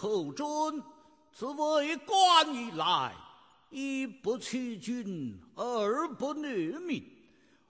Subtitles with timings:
[0.00, 0.46] 寇准，
[1.32, 3.12] 自为官以来，
[3.68, 7.02] 一不欺君，二不虐民，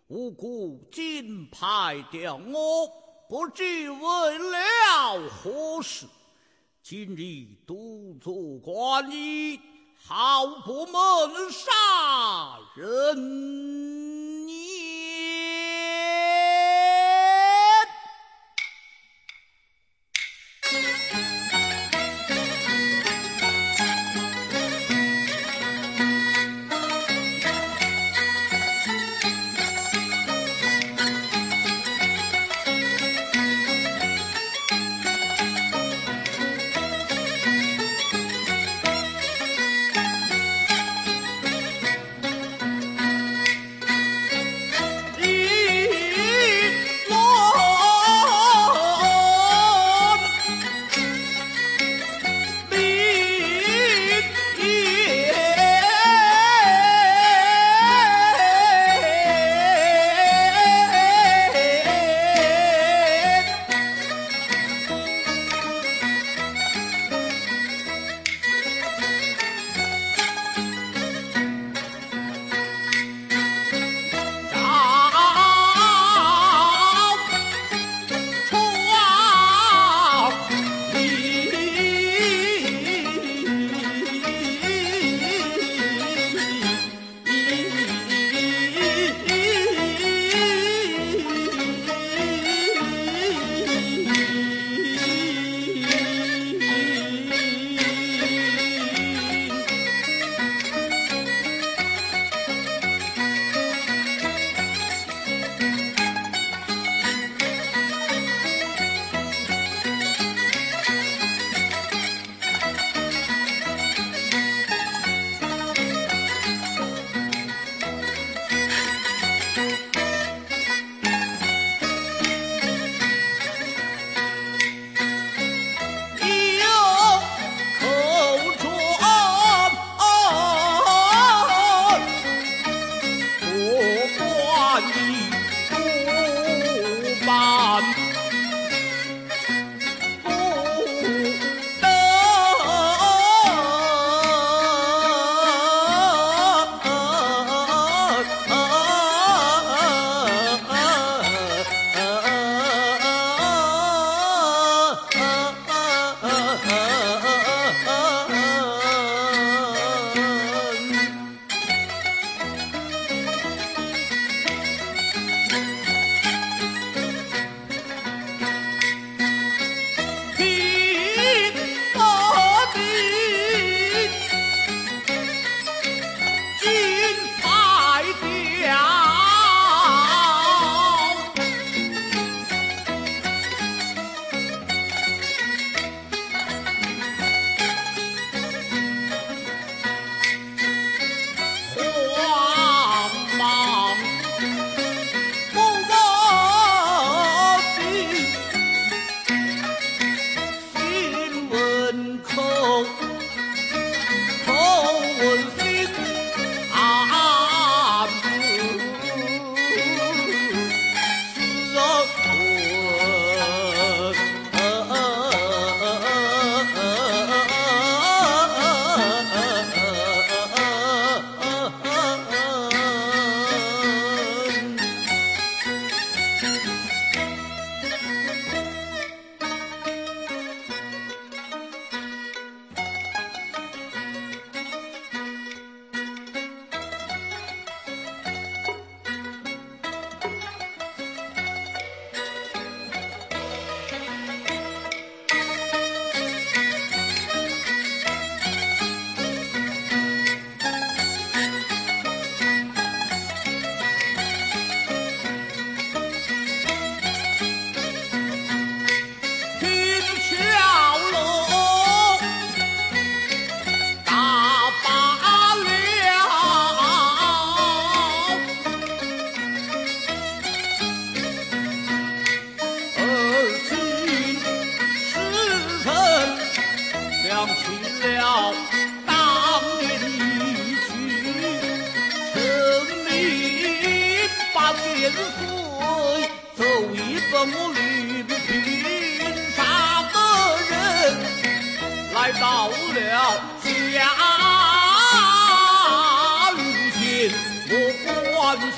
[0.09, 2.87] 无故金牌吊我，
[3.31, 6.07] 不知为了何事。
[6.83, 9.59] 今日独坐官驿，
[9.97, 11.71] 好不门杀
[12.77, 13.17] 人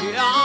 [0.02, 0.39] Yeah.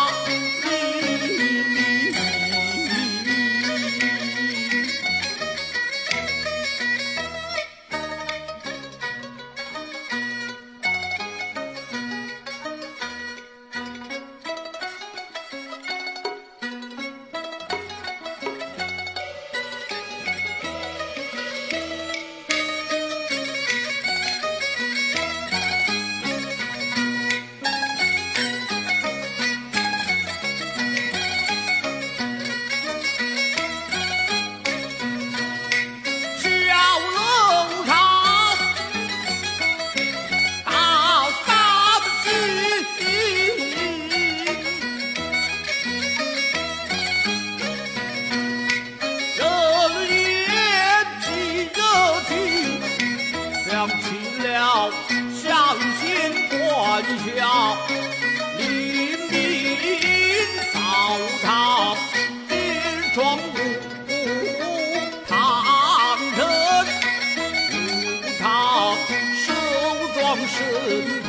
[70.56, 71.25] başında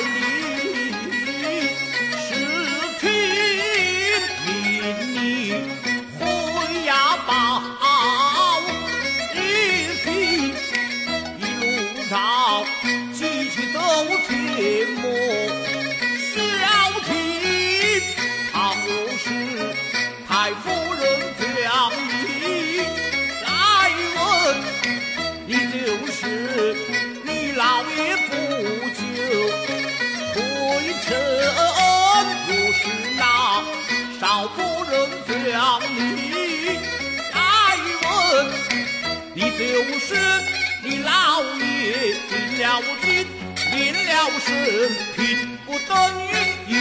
[0.00, 0.27] highly
[35.68, 36.80] 望你
[37.34, 37.36] 来
[38.02, 38.46] 问
[39.34, 40.16] 你就是
[40.82, 43.06] 你老爷进了京
[43.70, 44.48] 命了事
[45.14, 45.20] 并
[45.66, 45.92] 不等
[46.68, 46.72] 于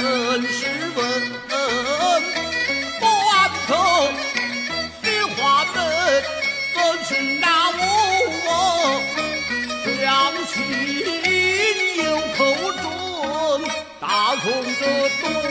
[0.00, 0.06] 真
[0.52, 0.60] 是
[0.94, 0.98] 问
[3.00, 3.02] 官
[3.66, 3.70] 头，
[5.02, 5.36] 的话
[5.74, 5.76] 门，
[6.72, 7.08] 本是
[7.40, 7.44] 那
[8.46, 8.48] 我
[9.84, 9.98] 将
[10.46, 10.54] 亲
[11.96, 12.38] 有口
[12.80, 12.86] 准，
[14.00, 14.82] 大同的
[15.20, 15.47] 多。